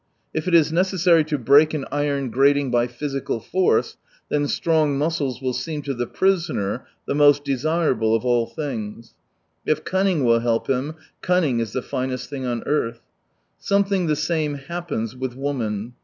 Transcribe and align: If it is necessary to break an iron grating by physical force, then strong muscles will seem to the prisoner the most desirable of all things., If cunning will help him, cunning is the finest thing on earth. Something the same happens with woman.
If 0.33 0.47
it 0.47 0.55
is 0.55 0.71
necessary 0.73 1.23
to 1.25 1.37
break 1.37 1.75
an 1.75 1.85
iron 1.91 2.31
grating 2.31 2.71
by 2.71 2.87
physical 2.87 3.39
force, 3.39 3.97
then 4.29 4.47
strong 4.47 4.97
muscles 4.97 5.43
will 5.43 5.53
seem 5.53 5.83
to 5.83 5.93
the 5.93 6.07
prisoner 6.07 6.87
the 7.05 7.13
most 7.13 7.43
desirable 7.43 8.15
of 8.15 8.25
all 8.25 8.47
things., 8.47 9.13
If 9.63 9.83
cunning 9.83 10.23
will 10.23 10.39
help 10.39 10.65
him, 10.65 10.95
cunning 11.21 11.59
is 11.59 11.73
the 11.73 11.83
finest 11.83 12.31
thing 12.31 12.45
on 12.47 12.63
earth. 12.65 13.01
Something 13.59 14.07
the 14.07 14.15
same 14.15 14.55
happens 14.55 15.15
with 15.15 15.35
woman. 15.35 15.93